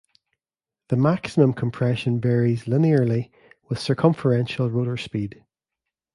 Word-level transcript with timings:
The 0.89 0.95
maximum 0.97 1.53
compression 1.53 2.19
varies 2.19 2.63
linearly 2.63 3.29
with 3.69 3.77
circumferential 3.77 4.67
rotor 4.71 4.97
speed. 4.97 5.45